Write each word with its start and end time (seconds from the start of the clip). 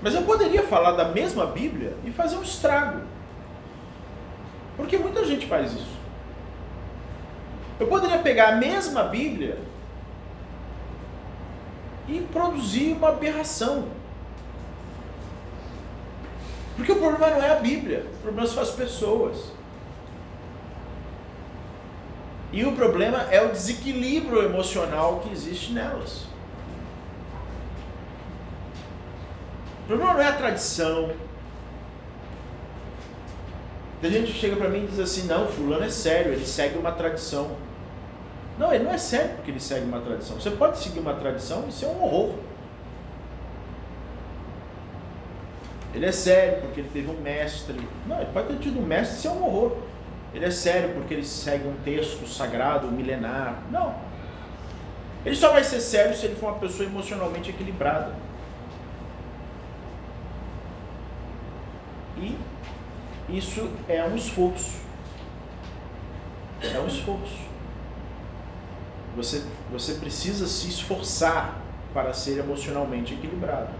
Mas 0.00 0.14
eu 0.14 0.22
poderia 0.22 0.62
falar 0.62 0.92
da 0.92 1.06
mesma 1.06 1.46
Bíblia 1.46 1.94
e 2.04 2.10
fazer 2.10 2.36
um 2.36 2.42
estrago. 2.42 3.00
Porque 4.76 4.96
muita 4.96 5.24
gente 5.24 5.46
faz 5.46 5.72
isso. 5.72 5.98
Eu 7.80 7.86
poderia 7.88 8.18
pegar 8.18 8.50
a 8.50 8.56
mesma 8.56 9.04
Bíblia 9.04 9.58
e 12.08 12.20
produzir 12.32 12.92
uma 12.92 13.08
aberração. 13.08 13.88
Porque 16.76 16.92
o 16.92 16.96
problema 16.96 17.36
não 17.36 17.42
é 17.42 17.50
a 17.50 17.56
Bíblia, 17.56 18.06
o 18.18 18.22
problema 18.22 18.46
são 18.46 18.62
as 18.62 18.70
pessoas. 18.70 19.52
E 22.52 22.64
o 22.64 22.72
problema 22.72 23.26
é 23.30 23.42
o 23.42 23.50
desequilíbrio 23.50 24.42
emocional 24.42 25.20
que 25.20 25.32
existe 25.32 25.72
nelas. 25.72 26.26
O 29.88 29.96
problema 29.96 30.12
não 30.12 30.20
é 30.20 30.28
a 30.28 30.32
tradição. 30.32 31.10
Tem 34.02 34.12
gente 34.12 34.32
que 34.32 34.38
chega 34.38 34.54
para 34.54 34.68
mim 34.68 34.84
e 34.84 34.86
diz 34.86 34.98
assim: 34.98 35.26
não, 35.26 35.48
Fulano 35.48 35.82
é 35.82 35.88
sério, 35.88 36.34
ele 36.34 36.44
segue 36.44 36.76
uma 36.76 36.92
tradição. 36.92 37.52
Não, 38.58 38.70
ele 38.70 38.84
não 38.84 38.92
é 38.92 38.98
sério 38.98 39.30
porque 39.36 39.50
ele 39.50 39.60
segue 39.60 39.86
uma 39.86 40.00
tradição. 40.00 40.38
Você 40.38 40.50
pode 40.50 40.78
seguir 40.78 41.00
uma 41.00 41.14
tradição 41.14 41.64
e 41.66 41.72
ser 41.72 41.86
um 41.86 42.02
horror. 42.02 42.34
Ele 45.94 46.04
é 46.04 46.12
sério 46.12 46.60
porque 46.60 46.80
ele 46.80 46.90
teve 46.92 47.10
um 47.10 47.18
mestre. 47.22 47.80
Não, 48.06 48.16
ele 48.20 48.30
pode 48.30 48.48
ter 48.48 48.58
tido 48.58 48.78
um 48.78 48.84
mestre 48.84 49.16
e 49.16 49.20
ser 49.22 49.28
um 49.28 49.42
horror. 49.42 49.78
Ele 50.34 50.44
é 50.44 50.50
sério 50.50 50.90
porque 50.90 51.14
ele 51.14 51.24
segue 51.24 51.66
um 51.66 51.76
texto 51.82 52.28
sagrado, 52.28 52.88
milenar. 52.88 53.62
Não. 53.70 53.94
Ele 55.24 55.34
só 55.34 55.50
vai 55.50 55.64
ser 55.64 55.80
sério 55.80 56.14
se 56.14 56.26
ele 56.26 56.36
for 56.36 56.50
uma 56.50 56.58
pessoa 56.58 56.86
emocionalmente 56.86 57.48
equilibrada. 57.48 58.27
E 62.18 62.36
isso 63.28 63.70
é 63.88 64.02
um 64.04 64.16
esforço. 64.16 64.78
É 66.62 66.78
um 66.78 66.86
esforço. 66.86 67.48
Você, 69.16 69.44
você 69.70 69.94
precisa 69.94 70.46
se 70.46 70.68
esforçar 70.68 71.60
para 71.92 72.12
ser 72.12 72.38
emocionalmente 72.38 73.14
equilibrado. 73.14 73.70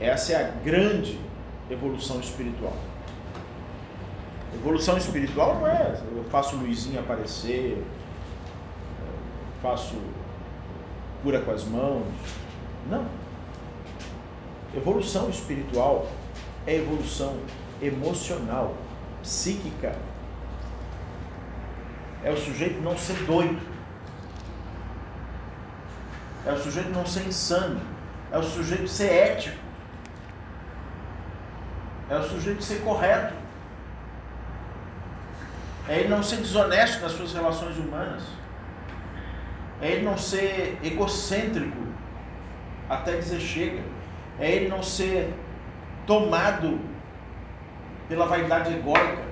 Essa 0.00 0.32
é 0.32 0.44
a 0.44 0.50
grande 0.62 1.18
evolução 1.70 2.20
espiritual. 2.20 2.74
Evolução 4.54 4.96
espiritual 4.98 5.56
não 5.60 5.66
é 5.66 6.00
eu 6.14 6.24
faço 6.24 6.56
Luizinho 6.56 7.00
aparecer, 7.00 7.82
faço 9.62 9.96
cura 11.22 11.40
com 11.40 11.50
as 11.50 11.64
mãos. 11.64 12.04
Não. 12.90 13.06
Evolução 14.74 15.30
espiritual 15.30 16.06
é 16.66 16.76
evolução 16.76 17.38
emocional, 17.80 18.76
psíquica, 19.22 19.96
é 22.24 22.30
o 22.30 22.36
sujeito 22.36 22.80
não 22.80 22.96
ser 22.96 23.16
doido. 23.24 23.60
É 26.46 26.52
o 26.52 26.58
sujeito 26.58 26.90
não 26.90 27.04
ser 27.04 27.26
insano. 27.26 27.80
É 28.30 28.38
o 28.38 28.42
sujeito 28.42 28.86
ser 28.86 29.12
ético. 29.12 29.56
É 32.08 32.16
o 32.16 32.22
sujeito 32.22 32.62
ser 32.62 32.80
correto. 32.82 33.34
É 35.88 35.98
ele 35.98 36.08
não 36.08 36.22
ser 36.22 36.36
desonesto 36.36 37.02
nas 37.02 37.12
suas 37.12 37.32
relações 37.32 37.76
humanas. 37.76 38.22
É 39.80 39.90
ele 39.90 40.04
não 40.04 40.16
ser 40.16 40.78
egocêntrico 40.82 41.76
até 42.88 43.16
dizer 43.16 43.40
chega. 43.40 43.82
É 44.38 44.48
ele 44.48 44.68
não 44.68 44.82
ser 44.82 45.34
tomado 46.06 46.80
pela 48.08 48.26
vaidade 48.26 48.74
egóica 48.74 49.22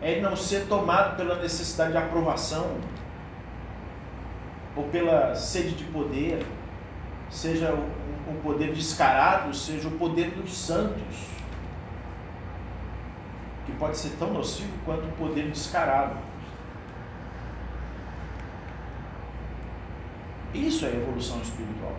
é 0.00 0.20
não 0.20 0.36
ser 0.36 0.66
tomado 0.66 1.16
pela 1.16 1.36
necessidade 1.36 1.92
de 1.92 1.98
aprovação 1.98 2.76
ou 4.76 4.84
pela 4.84 5.34
sede 5.34 5.74
de 5.74 5.84
poder, 5.84 6.44
seja 7.30 7.72
um 8.28 8.40
poder 8.42 8.72
descarado, 8.72 9.54
seja 9.54 9.88
o 9.88 9.92
poder 9.92 10.30
dos 10.32 10.54
santos, 10.56 11.26
que 13.66 13.72
pode 13.72 13.96
ser 13.96 14.10
tão 14.18 14.32
nocivo 14.32 14.72
quanto 14.84 15.06
o 15.06 15.12
poder 15.12 15.50
descarado. 15.50 16.16
Isso 20.52 20.86
é 20.86 20.88
evolução 20.90 21.40
espiritual. 21.40 21.96